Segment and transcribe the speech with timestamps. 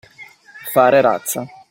[0.73, 1.45] Fare razza.